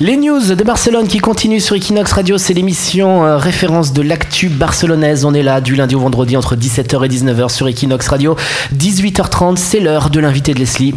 Les 0.00 0.16
news 0.16 0.54
de 0.54 0.62
Barcelone 0.62 1.08
qui 1.08 1.18
continuent 1.18 1.58
sur 1.58 1.74
Equinox 1.74 2.12
Radio, 2.12 2.38
c'est 2.38 2.54
l'émission 2.54 3.26
euh, 3.26 3.36
référence 3.36 3.92
de 3.92 4.00
l'actu 4.00 4.48
barcelonaise. 4.48 5.24
On 5.24 5.34
est 5.34 5.42
là 5.42 5.60
du 5.60 5.74
lundi 5.74 5.96
au 5.96 5.98
vendredi 5.98 6.36
entre 6.36 6.54
17h 6.54 7.04
et 7.04 7.08
19h 7.08 7.48
sur 7.48 7.66
Equinox 7.66 8.06
Radio. 8.06 8.36
18h30, 8.76 9.56
c'est 9.56 9.80
l'heure 9.80 10.10
de 10.10 10.20
l'invité 10.20 10.54
de 10.54 10.60
Leslie. 10.60 10.94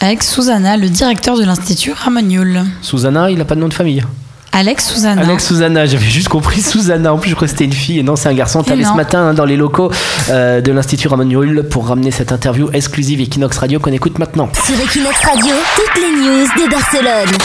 Avec 0.00 0.22
Susanna, 0.22 0.76
le 0.76 0.90
directeur 0.90 1.38
de 1.38 1.44
l'Institut 1.44 1.92
Ramonioul. 1.92 2.60
Susanna, 2.82 3.30
il 3.30 3.38
n'a 3.38 3.46
pas 3.46 3.54
de 3.54 3.60
nom 3.60 3.68
de 3.68 3.72
famille. 3.72 4.04
Alex 4.52 4.86
Susanna. 4.86 5.22
Alex 5.22 5.46
Susanna, 5.46 5.86
j'avais 5.86 6.04
juste 6.04 6.28
compris 6.28 6.60
Susanna. 6.60 7.14
En 7.14 7.16
plus, 7.16 7.30
je 7.30 7.34
crois 7.34 7.48
que 7.48 7.52
c'était 7.52 7.64
une 7.64 7.72
fille 7.72 8.00
et 8.00 8.02
non, 8.02 8.16
c'est 8.16 8.28
un 8.28 8.34
garçon. 8.34 8.62
T'es 8.62 8.72
allé 8.72 8.84
ce 8.84 8.92
matin 8.92 9.28
hein, 9.28 9.32
dans 9.32 9.46
les 9.46 9.56
locaux 9.56 9.90
euh, 10.28 10.60
de 10.60 10.72
l'Institut 10.72 11.08
Ramonioul 11.08 11.68
pour 11.70 11.86
ramener 11.86 12.10
cette 12.10 12.32
interview 12.32 12.68
exclusive 12.74 13.18
Equinox 13.22 13.56
Radio 13.56 13.80
qu'on 13.80 13.92
écoute 13.92 14.18
maintenant. 14.18 14.50
Sur 14.66 14.78
Equinox 14.78 15.18
Radio, 15.24 15.54
toutes 15.74 16.02
les 16.02 16.20
news 16.20 16.44
de 16.44 16.70
Barcelone 16.70 17.38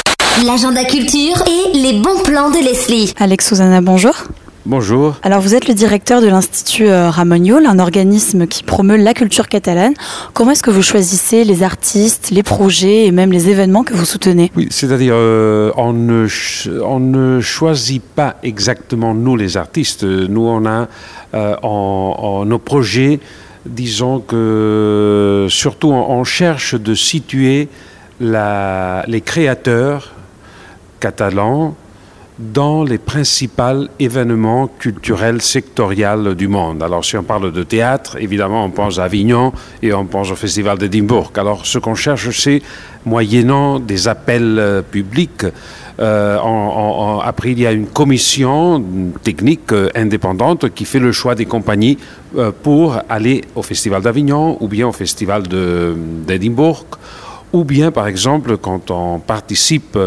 l'agenda 0.45 0.83
culture 0.83 1.43
et 1.47 1.77
les 1.77 1.93
bons 1.93 2.21
plans 2.23 2.49
de 2.49 2.57
Leslie. 2.57 3.13
Alex 3.17 3.47
Susanna, 3.47 3.81
bonjour. 3.81 4.13
Bonjour. 4.65 5.15
Alors 5.23 5.39
vous 5.39 5.55
êtes 5.55 5.67
le 5.67 5.73
directeur 5.73 6.21
de 6.21 6.27
l'Institut 6.27 6.89
euh, 6.89 7.09
Ramoniol, 7.09 7.65
un 7.65 7.79
organisme 7.79 8.47
qui 8.47 8.63
promeut 8.63 8.97
la 8.97 9.13
culture 9.13 9.47
catalane. 9.47 9.93
Comment 10.33 10.51
est-ce 10.51 10.61
que 10.61 10.69
vous 10.69 10.81
choisissez 10.81 11.45
les 11.45 11.63
artistes, 11.63 12.29
les 12.31 12.43
projets 12.43 13.05
et 13.05 13.11
même 13.11 13.31
les 13.31 13.49
événements 13.49 13.83
que 13.83 13.93
vous 13.93 14.05
soutenez? 14.05 14.51
Oui, 14.55 14.67
c'est-à-dire 14.69 15.13
euh, 15.15 15.71
on, 15.77 15.93
ne 15.93 16.27
on 16.83 16.99
ne 16.99 17.39
choisit 17.39 18.03
pas 18.03 18.35
exactement 18.43 19.13
nous 19.13 19.37
les 19.37 19.55
artistes. 19.55 20.03
Nous 20.03 20.45
on 20.45 20.65
a 20.65 20.87
euh, 21.33 21.55
en, 21.63 22.43
nos 22.45 22.59
projets, 22.59 23.21
disons 23.65 24.19
que 24.19 25.47
surtout 25.49 25.91
on, 25.91 26.23
cherche 26.25 26.75
de 26.75 26.93
situer 26.93 27.69
la, 28.19 29.05
les 29.07 29.21
créateurs 29.21 30.13
catalan 30.99 31.75
dans 32.39 32.83
les 32.83 32.99
principaux 32.99 33.87
événements 33.99 34.67
culturels 34.67 35.41
sectoriels 35.41 36.35
du 36.35 36.47
monde. 36.47 36.83
Alors 36.83 37.03
si 37.03 37.17
on 37.17 37.23
parle 37.23 37.51
de 37.51 37.63
théâtre, 37.63 38.17
évidemment 38.19 38.63
on 38.63 38.69
pense 38.69 38.99
à 38.99 39.05
Avignon 39.05 39.51
et 39.81 39.91
on 39.93 40.05
pense 40.05 40.29
au 40.31 40.35
Festival 40.35 40.77
d'Édimbourg. 40.77 41.31
Alors 41.35 41.65
ce 41.65 41.79
qu'on 41.79 41.95
cherche 41.95 42.29
c'est, 42.29 42.61
moyennant 43.05 43.79
des 43.79 44.07
appels 44.07 44.57
euh, 44.59 44.81
publics, 44.83 45.45
euh, 45.99 46.37
après, 47.23 47.53
il 47.53 47.59
y 47.59 47.65
a 47.65 47.71
une 47.71 47.87
commission 47.87 48.83
technique 49.23 49.71
euh, 49.71 49.89
indépendante 49.95 50.69
qui 50.75 50.85
fait 50.85 50.99
le 50.99 51.11
choix 51.11 51.33
des 51.33 51.45
compagnies 51.45 51.97
pour 52.61 52.99
aller 53.09 53.43
au 53.55 53.63
Festival 53.63 54.03
d'Avignon 54.03 54.57
ou 54.59 54.67
bien 54.67 54.87
au 54.87 54.91
Festival 54.91 55.43
d'Édimbourg, 55.47 56.85
ou 57.51 57.63
bien, 57.63 57.89
par 57.89 58.07
exemple, 58.07 58.57
quand 58.57 58.91
on 58.91 59.17
participe 59.17 59.97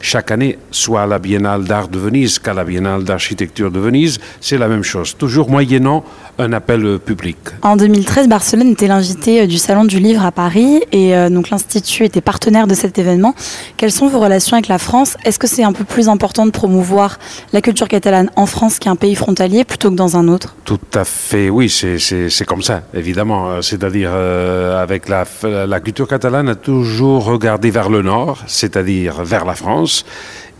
chaque 0.00 0.30
année, 0.30 0.58
soit 0.70 1.02
à 1.02 1.06
la 1.06 1.18
Biennale 1.18 1.64
d'art 1.64 1.88
de 1.88 1.98
Venise 1.98 2.38
qu'à 2.38 2.54
la 2.54 2.64
Biennale 2.64 3.04
d'architecture 3.04 3.70
de 3.70 3.78
Venise, 3.78 4.18
c'est 4.40 4.56
la 4.56 4.66
même 4.66 4.82
chose, 4.82 5.16
toujours 5.16 5.50
moyennant 5.50 6.04
un 6.38 6.52
appel 6.54 6.98
public. 6.98 7.36
En 7.62 7.76
2013, 7.76 8.26
Barcelone 8.28 8.70
était 8.70 8.86
l'invité 8.86 9.42
euh, 9.42 9.46
du 9.46 9.58
Salon 9.58 9.84
du 9.84 9.98
Livre 9.98 10.24
à 10.24 10.32
Paris 10.32 10.80
et 10.90 11.14
euh, 11.14 11.28
donc 11.28 11.50
l'Institut 11.50 12.04
était 12.04 12.22
partenaire 12.22 12.66
de 12.66 12.74
cet 12.74 12.98
événement. 12.98 13.34
Quelles 13.76 13.92
sont 13.92 14.08
vos 14.08 14.20
relations 14.20 14.54
avec 14.54 14.68
la 14.68 14.78
France? 14.78 15.16
Est-ce 15.24 15.38
que 15.38 15.46
c'est 15.46 15.64
un 15.64 15.72
peu 15.72 15.84
plus 15.84 16.08
important 16.08 16.46
de 16.46 16.50
promouvoir 16.50 17.18
la 17.52 17.60
culture 17.60 17.88
catalane 17.88 18.30
en 18.36 18.46
France 18.46 18.78
qu'un 18.78 18.96
pays 18.96 19.14
frontalier 19.14 19.64
plutôt 19.64 19.90
que 19.90 19.96
dans 19.96 20.16
un 20.16 20.28
autre? 20.28 20.56
Tout 20.64 20.80
à 20.94 21.04
fait, 21.04 21.50
oui, 21.50 21.68
c'est 21.68 22.44
comme 22.46 22.62
ça, 22.62 22.84
évidemment. 22.94 23.50
Euh, 23.50 23.60
c'est-à-dire, 23.60 24.12
avec 24.12 25.08
la, 25.08 25.24
la 25.66 25.80
culture 25.80 26.08
catalane 26.08 26.48
a 26.48 26.54
toujours 26.54 27.24
regardé 27.24 27.70
vers 27.70 27.90
le 27.90 28.00
nord, 28.00 28.38
c'est-à-dire 28.46 29.22
vers 29.24 29.44
la 29.44 29.54
France 29.54 29.89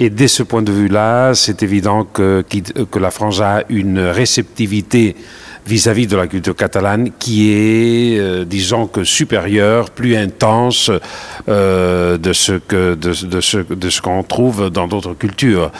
et 0.02 0.08
dès 0.08 0.28
ce 0.28 0.42
point 0.42 0.62
de 0.62 0.72
vue-là, 0.72 1.34
c'est 1.34 1.62
évident 1.62 2.04
que, 2.04 2.42
la 2.98 3.10
France 3.10 3.40
a 3.40 3.64
une 3.68 3.98
réceptivité 3.98 5.14
vis-à-vis 5.66 6.06
de 6.06 6.16
la 6.16 6.26
culture 6.26 6.56
catalane 6.56 7.10
qui 7.18 7.52
est, 7.52 8.18
euh, 8.18 8.46
disons 8.46 8.90
supérieure, 9.04 9.90
plus 9.90 10.16
intense 10.16 10.90
euh, 11.50 12.16
de 12.16 12.32
ce 12.32 12.52
que 12.52 12.94
de, 12.94 13.12
ce 13.12 13.58
de 13.58 13.90
ce 13.90 14.00
qu'on 14.00 14.22
trouve 14.22 14.70
dans 14.70 14.86
d'autres 14.86 15.14
cultures. 15.14 15.72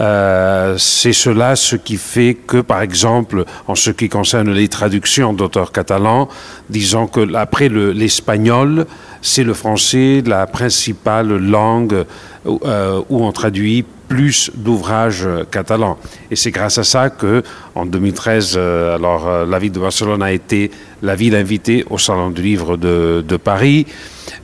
Euh, 0.00 0.76
c'est 0.78 1.12
cela 1.12 1.54
ce 1.54 1.76
qui 1.76 1.96
fait 1.96 2.34
que, 2.34 2.56
par 2.58 2.82
exemple, 2.82 3.44
en 3.68 3.74
ce 3.74 3.90
qui 3.90 4.08
concerne 4.08 4.50
les 4.50 4.68
traductions 4.68 5.32
d'auteurs 5.32 5.70
catalans, 5.70 6.28
disons 6.70 7.06
que 7.06 7.34
après 7.34 7.68
l'espagnol, 7.68 8.86
c'est 9.20 9.44
le 9.44 9.54
français 9.54 10.22
la 10.26 10.46
principale 10.46 11.36
langue 11.36 12.04
euh, 12.46 13.00
où 13.08 13.24
on 13.24 13.32
traduit 13.32 13.84
plus 14.12 14.50
d'ouvrages 14.54 15.26
catalans. 15.50 15.96
Et 16.30 16.36
c'est 16.36 16.50
grâce 16.50 16.76
à 16.76 16.84
ça 16.84 17.08
que, 17.08 17.42
en 17.74 17.86
2013, 17.86 18.56
euh, 18.58 18.94
alors 18.94 19.26
euh, 19.26 19.46
la 19.46 19.58
ville 19.58 19.72
de 19.72 19.80
Barcelone 19.80 20.22
a 20.22 20.32
été 20.32 20.70
la 21.00 21.14
ville 21.14 21.34
invitée 21.34 21.86
au 21.88 21.96
Salon 21.96 22.28
du 22.28 22.42
Livre 22.42 22.76
de, 22.76 23.24
de 23.26 23.36
Paris. 23.38 23.86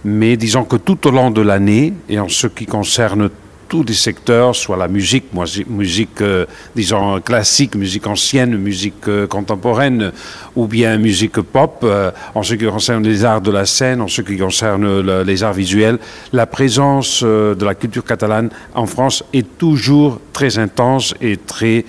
Mais 0.07 0.39
disons 0.39 0.65
que 0.65 0.77
tout 0.77 1.07
au 1.07 1.11
long 1.11 1.31
de 1.31 1.43
l'année, 1.43 1.93
et 2.09 2.19
en 2.19 2.31
ce 2.31 2.47
qui 2.47 2.65
concerne 2.65 3.29
tous 3.69 3.83
les 3.83 3.95
secteurs, 3.95 4.57
soit 4.57 4.77
la 4.77 4.89
musique, 4.89 5.27
musique, 5.69 6.21
euh, 6.23 6.47
disons, 6.75 7.21
classique, 7.21 7.75
musique 7.75 8.07
ancienne, 8.07 8.57
musique 8.57 9.09
euh, 9.09 9.27
contemporaine, 9.27 10.13
ou 10.57 10.67
bien 10.67 10.97
musique 10.97 11.41
pop, 11.41 11.81
euh, 11.83 12.11
en 12.35 12.43
ce 12.43 12.55
qui 12.55 12.65
concerne 12.65 13.05
les 13.05 13.25
arts 13.25 13.43
de 13.43 13.51
la 13.51 13.67
scène, 13.67 14.01
en 14.01 14.09
ce 14.09 14.23
qui 14.23 14.37
concerne 14.39 15.23
les 15.23 15.43
arts 15.43 15.53
visuels, 15.53 15.99
la 16.33 16.47
présence 16.47 17.23
de 17.23 17.65
la 17.65 17.75
culture 17.75 18.05
catalane 18.05 18.49
en 18.75 18.87
France 18.87 19.23
est 19.33 19.59
toujours 19.59 20.21
très 20.33 20.59
intense 20.59 21.15
et 21.21 21.37
très, 21.37 21.85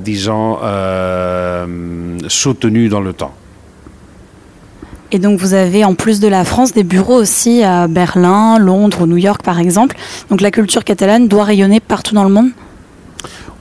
disons, 0.00 0.58
soutenue 2.28 2.88
dans 2.88 3.00
le 3.00 3.12
temps. 3.12 3.34
Et 5.12 5.18
donc 5.18 5.40
vous 5.40 5.54
avez 5.54 5.84
en 5.84 5.94
plus 5.94 6.20
de 6.20 6.28
la 6.28 6.44
France 6.44 6.72
des 6.72 6.84
bureaux 6.84 7.16
aussi 7.16 7.62
à 7.62 7.88
Berlin, 7.88 8.58
Londres, 8.58 9.06
New 9.06 9.16
York 9.16 9.42
par 9.42 9.58
exemple. 9.58 9.96
Donc 10.30 10.40
la 10.40 10.50
culture 10.50 10.84
catalane 10.84 11.26
doit 11.26 11.44
rayonner 11.44 11.80
partout 11.80 12.14
dans 12.14 12.24
le 12.24 12.30
monde? 12.30 12.50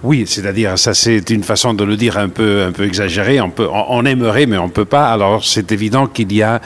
Oui, 0.01 0.23
c'est-à-dire, 0.25 0.79
ça 0.79 0.93
c'est 0.93 1.29
une 1.29 1.43
façon 1.43 1.73
de 1.73 1.83
le 1.83 1.97
dire 1.97 2.17
un 2.17 2.29
peu, 2.29 2.63
un 2.63 2.71
peu 2.71 2.85
exagérée. 2.85 3.41
On, 3.41 3.49
peut, 3.49 3.67
on, 3.69 4.05
aimerait, 4.05 4.45
mais 4.45 4.57
on 4.57 4.67
ne 4.67 4.71
peut 4.71 4.85
pas. 4.85 5.11
Alors 5.11 5.43
c'est 5.43 5.73
évident 5.73 6.07
qu'il 6.07 6.31
y 6.31 6.41
a, 6.41 6.61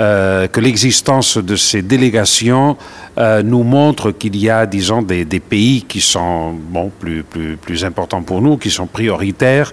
euh, 0.00 0.46
que 0.46 0.58
l'existence 0.58 1.36
de 1.36 1.54
ces 1.54 1.82
délégations 1.82 2.78
euh, 3.18 3.42
nous 3.42 3.62
montre 3.62 4.10
qu'il 4.10 4.36
y 4.36 4.48
a, 4.48 4.64
disons, 4.64 5.02
des, 5.02 5.26
des, 5.26 5.40
pays 5.40 5.82
qui 5.82 6.00
sont 6.00 6.54
bon, 6.54 6.90
plus, 6.98 7.24
plus, 7.24 7.58
plus 7.58 7.84
importants 7.84 8.22
pour 8.22 8.40
nous, 8.40 8.56
qui 8.56 8.70
sont 8.70 8.86
prioritaires. 8.86 9.72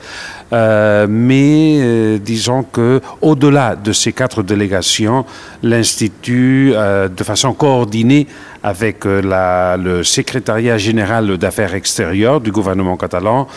Euh, 0.53 1.07
mais 1.09 1.79
euh, 1.79 2.17
disons 2.19 2.63
que 2.63 3.01
au-delà 3.21 3.75
de 3.75 3.91
ces 3.91 4.13
quatre 4.13 4.43
délégations, 4.43 5.25
l'Institut, 5.63 6.73
euh, 6.75 7.07
de 7.07 7.23
façon 7.23 7.53
coordonnée 7.53 8.27
avec 8.61 9.05
la, 9.05 9.77
le 9.77 10.03
secrétariat 10.03 10.77
général 10.77 11.37
d'affaires 11.37 11.73
extérieures 11.73 12.41
du 12.41 12.51
gouvernement 12.51 12.97
catalan, 12.97 13.47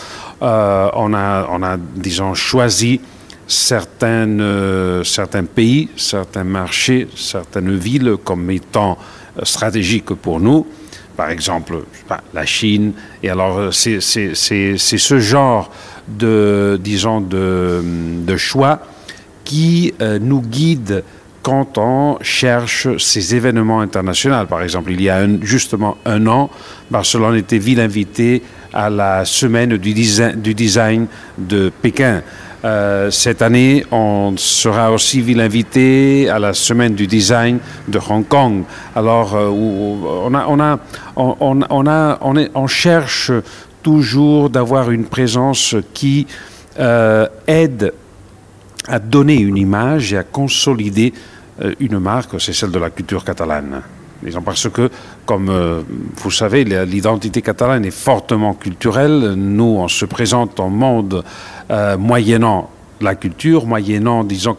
on, 0.41 1.13
a, 1.13 1.47
on 1.51 1.63
a, 1.63 1.77
disons, 1.95 2.35
choisi 2.35 3.01
certains 3.47 4.27
pays, 5.55 5.89
certains 5.95 6.43
marchés, 6.43 7.07
certaines 7.15 7.75
villes 7.75 8.17
comme 8.23 8.51
étant 8.51 8.99
stratégiques 9.41 10.13
pour 10.13 10.39
nous 10.39 10.67
par 11.19 11.31
exemple 11.31 11.83
la 12.33 12.45
Chine. 12.45 12.93
Et 13.21 13.29
alors, 13.29 13.73
c'est 13.73 13.99
ce 13.99 15.19
genre 15.19 15.69
de, 16.07 16.79
disons, 16.81 17.19
de, 17.19 17.83
de 18.25 18.37
choix 18.37 18.79
qui 19.43 19.93
euh, 19.99 20.17
nous 20.17 20.39
guide 20.39 21.03
quand 21.43 21.77
on 21.77 22.19
cherche 22.21 22.87
ces 22.99 23.35
événements 23.35 23.81
internationaux. 23.81 24.45
Par 24.45 24.63
exemple, 24.63 24.91
il 24.93 25.01
y 25.01 25.09
a 25.09 25.27
justement 25.41 25.97
un 26.05 26.25
an, 26.27 26.49
Barcelone 26.89 27.35
était 27.35 27.57
ville 27.57 27.81
invitée 27.81 28.41
à 28.71 28.89
la 28.89 29.25
semaine 29.25 29.75
du 29.75 29.93
du 29.93 30.53
design 30.53 31.07
de 31.37 31.69
Pékin. 31.81 32.21
Euh, 32.65 33.09
cette 33.09 33.41
année, 33.41 33.85
on 33.91 34.33
sera 34.37 34.91
aussi 34.91 35.21
ville 35.21 35.39
invité 35.39 36.29
à 36.29 36.39
la 36.39 36.53
semaine 36.53 36.93
du 36.93 37.07
design 37.07 37.59
de 37.87 37.99
Hong 38.09 38.27
Kong. 38.27 38.63
Alors, 38.95 39.33
on 42.55 42.67
cherche 42.67 43.31
toujours 43.81 44.49
d'avoir 44.49 44.91
une 44.91 45.05
présence 45.05 45.75
qui 45.93 46.27
euh, 46.79 47.27
aide 47.47 47.93
à 48.87 48.99
donner 48.99 49.35
une 49.35 49.57
image 49.57 50.13
et 50.13 50.17
à 50.17 50.23
consolider 50.23 51.13
euh, 51.61 51.75
une 51.79 51.99
marque, 51.99 52.39
c'est 52.39 52.53
celle 52.53 52.71
de 52.71 52.79
la 52.79 52.89
culture 52.89 53.23
catalane. 53.23 53.81
Disons 54.21 54.41
parce 54.41 54.67
que, 54.69 54.89
comme 55.25 55.49
euh, 55.49 55.81
vous 56.17 56.31
savez, 56.31 56.63
l'identité 56.63 57.41
catalane 57.41 57.85
est 57.85 57.91
fortement 57.91 58.53
culturelle. 58.53 59.33
Nous, 59.35 59.77
on 59.77 59.87
se 59.87 60.05
présente 60.05 60.59
au 60.59 60.69
monde 60.69 61.23
moyennant 61.99 62.71
la 62.99 63.15
culture, 63.15 63.65
moyennant, 63.65 64.23
disons, 64.23 64.57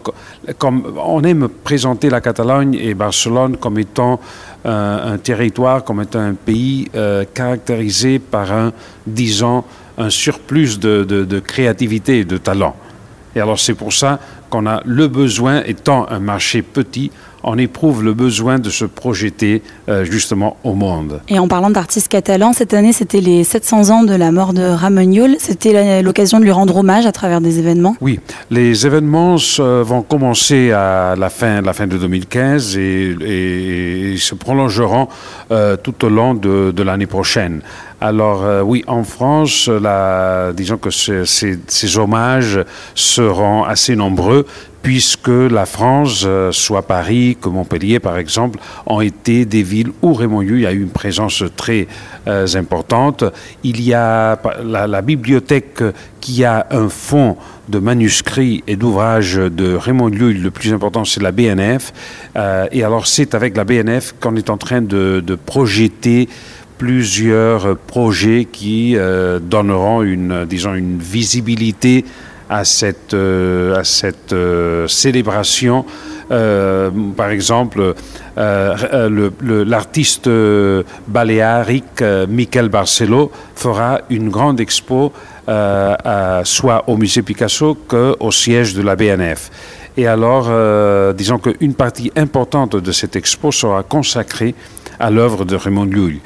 comme 0.58 0.94
on 1.04 1.22
aime 1.24 1.48
présenter 1.48 2.08
la 2.08 2.20
Catalogne 2.20 2.74
et 2.74 2.94
Barcelone 2.94 3.56
comme 3.56 3.78
étant 3.78 4.20
un, 4.64 5.18
territoire 5.18 5.82
comme 5.82 6.00
étant 6.00 6.20
un 6.20 6.34
pays 6.34 6.88
caractérisé 7.34 8.20
par 8.20 8.52
un, 8.52 8.72
disons, 9.06 9.64
un 9.98 10.08
surplus 10.08 10.78
de, 10.78 11.02
de 11.04 11.38
créativité 11.40 12.20
et 12.20 12.24
de 12.24 12.38
talent. 12.38 12.76
Et 13.34 13.40
alors 13.40 13.58
c'est 13.58 13.74
pour 13.74 13.92
ça 13.92 14.18
qu'on 14.48 14.66
a 14.66 14.82
le 14.84 15.08
besoin, 15.08 15.62
étant 15.64 16.08
un 16.10 16.18
marché 16.18 16.62
petit, 16.62 17.10
on 17.42 17.58
éprouve 17.58 18.02
le 18.02 18.14
besoin 18.14 18.58
de 18.58 18.70
se 18.70 18.84
projeter 18.84 19.62
euh, 19.88 20.04
justement 20.04 20.56
au 20.64 20.75
monde. 20.75 21.20
Et 21.28 21.38
en 21.38 21.48
parlant 21.48 21.70
d'artistes 21.70 22.08
catalans, 22.08 22.52
cette 22.52 22.75
année 22.75 22.92
c'était 22.92 23.20
les 23.20 23.44
700 23.44 23.90
ans 23.90 24.02
de 24.02 24.14
la 24.14 24.32
mort 24.32 24.52
de 24.52 24.62
Ramon 24.62 25.02
Llull. 25.02 25.37
C'était 25.38 26.02
l'occasion 26.02 26.38
de 26.38 26.44
lui 26.44 26.50
rendre 26.50 26.76
hommage 26.76 27.06
à 27.06 27.12
travers 27.12 27.40
des 27.40 27.58
événements 27.58 27.96
Oui, 28.00 28.20
les 28.50 28.87
événements 28.87 29.37
vont 29.58 30.02
commencer 30.02 30.72
à 30.72 31.14
la 31.16 31.31
fin, 31.31 31.60
la 31.62 31.72
fin 31.72 31.87
de 31.87 31.96
2015 31.96 32.76
et, 32.76 34.14
se 34.19 34.34
prolongeront 34.34 35.08
euh, 35.50 35.76
tout 35.76 36.04
au 36.04 36.08
long 36.08 36.34
de, 36.34 36.82
l'année 36.82 37.06
prochaine. 37.06 37.60
Alors 38.00 38.44
euh, 38.44 38.62
oui, 38.62 38.82
en 38.87 39.05
France, 39.05 39.69
disons 40.55 40.79
que 40.79 40.91
ces 40.91 41.99
hommages 41.99 42.61
seront 42.94 43.64
assez 43.64 43.94
nombreux 43.94 44.47
puisque 44.82 45.29
la 45.29 45.67
France, 45.67 46.25
euh, 46.26 46.52
soit 46.52 46.81
Paris 46.81 47.37
que 47.38 47.50
Montpellier 47.50 48.00
par 48.00 48.17
exemple, 48.17 48.58
ont 48.87 49.02
été 49.02 49.44
des 49.44 49.62
villes 49.62 49.93
où 50.00 50.14
Raymond 50.14 50.41
Llull 50.41 50.64
a 50.64 50.73
eu 50.73 50.81
une 50.81 50.88
présence 50.88 51.44
très 51.55 51.87
euh, 52.26 52.47
importante. 52.55 53.23
Il 53.62 53.82
y 53.82 53.93
a 53.93 54.41
la, 54.64 55.03
bibliothèque 55.03 55.82
qui 56.23 56.46
a 56.46 56.67
un 56.70 56.88
fonds 56.88 57.37
de 57.69 57.79
manuscrits 57.79 58.64
et 58.67 58.76
d'ouvrages 58.76 59.37
de 59.37 59.75
Raymond 59.75 60.08
Llull, 60.08 60.41
le 60.41 60.50
plus 60.50 60.73
important 60.73 61.05
c'est 61.05 61.23
la 61.23 61.32
BNF. 61.32 61.93
Et 62.73 62.82
alors 62.82 63.06
c'est 63.06 63.35
avec 63.35 63.56
la 63.56 63.64
BNF 63.64 64.14
qu'on 64.19 64.37
est 64.37 64.49
en 64.49 64.56
train 64.56 64.81
de 64.81 65.38
projeter 65.46 66.29
plusieurs 66.81 67.77
projets 67.77 68.47
qui 68.50 68.97
donneront 69.43 70.00
une, 70.03 70.47
disons, 70.47 70.73
une 70.75 70.99
visibilité 70.99 72.06
à 72.50 72.65
cette, 72.65 73.15
euh, 73.15 73.79
à 73.79 73.85
cette 73.85 74.32
euh, 74.32 74.88
célébration. 74.88 75.87
Euh, 76.32 76.91
par 77.17 77.31
exemple, 77.31 77.94
l'artiste 78.37 80.29
baléarique 81.09 82.03
Michael 82.29 82.69
Barcelo 82.69 83.31
fera 83.55 84.00
une 84.11 84.29
grande 84.31 84.61
expo 84.61 85.12
soit 86.44 86.85
au 86.87 86.97
musée 86.97 87.23
Picasso 87.23 87.77
qu'au 87.88 88.31
siège 88.31 88.75
de 88.75 88.82
la 88.82 88.94
BNF. 88.94 89.50
Et 89.97 90.06
alors, 90.06 90.49
disons 91.15 91.38
qu'une 91.38 91.75
partie 91.75 92.12
importante 92.17 92.77
de 92.77 92.93
cette 92.93 93.17
expo 93.17 93.50
sera 93.50 93.82
consacrée 93.82 94.55
à 95.00 95.11
l'œuvre 95.11 95.44
de 95.44 95.56
Raymond 95.56 95.87
Llull. 95.87 96.21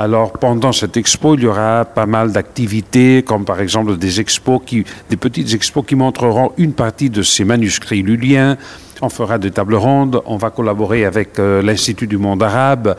Alors 0.00 0.32
pendant 0.32 0.72
cette 0.72 0.96
expo, 0.96 1.34
il 1.34 1.42
y 1.42 1.46
aura 1.46 1.84
pas 1.84 2.06
mal 2.06 2.32
d'activités, 2.32 3.22
comme 3.22 3.44
par 3.44 3.60
exemple 3.60 3.98
des 3.98 4.18
expos 4.18 4.62
qui, 4.64 4.82
des 5.10 5.18
petites 5.18 5.52
expos 5.52 5.84
qui 5.86 5.94
montreront 5.94 6.52
une 6.56 6.72
partie 6.72 7.10
de 7.10 7.20
ces 7.20 7.44
manuscrits 7.44 8.00
luliens. 8.00 8.56
On 9.02 9.10
fera 9.10 9.36
des 9.36 9.50
tables 9.50 9.74
rondes. 9.74 10.22
On 10.24 10.38
va 10.38 10.48
collaborer 10.48 11.04
avec 11.04 11.38
euh, 11.38 11.60
l'Institut 11.60 12.06
du 12.06 12.16
monde 12.16 12.42
arabe. 12.42 12.96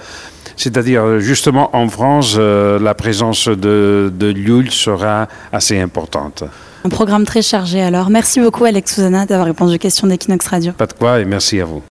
C'est-à-dire, 0.55 1.19
justement, 1.19 1.75
en 1.75 1.89
France, 1.89 2.35
euh, 2.37 2.77
la 2.77 2.93
présence 2.93 3.47
de, 3.47 4.13
de 4.13 4.69
sera 4.69 5.27
assez 5.51 5.79
importante. 5.79 6.43
Un 6.83 6.89
programme 6.89 7.25
très 7.25 7.41
chargé 7.41 7.81
alors. 7.81 8.11
Merci 8.11 8.39
beaucoup, 8.39 8.65
Alex 8.65 8.93
Susanna, 8.93 9.25
d'avoir 9.25 9.47
répondu 9.47 9.73
aux 9.73 9.79
questions 9.79 10.07
d'Equinox 10.07 10.47
Radio. 10.47 10.71
Pas 10.73 10.85
de 10.85 10.93
quoi 10.93 11.19
et 11.19 11.25
merci 11.25 11.59
à 11.59 11.65
vous. 11.65 11.79